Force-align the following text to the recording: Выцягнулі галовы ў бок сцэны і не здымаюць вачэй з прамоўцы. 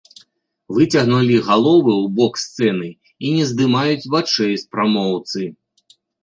Выцягнулі 0.75 1.35
галовы 1.49 1.93
ў 2.03 2.07
бок 2.19 2.33
сцэны 2.45 2.89
і 3.27 3.35
не 3.37 3.45
здымаюць 3.51 4.09
вачэй 4.15 4.53
з 4.63 4.67
прамоўцы. 4.73 5.41